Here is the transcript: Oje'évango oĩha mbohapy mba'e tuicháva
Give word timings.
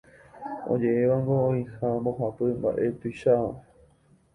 Oje'évango 0.75 1.35
oĩha 1.51 1.87
mbohapy 2.01 2.45
mba'e 2.59 2.87
tuicháva 2.99 3.61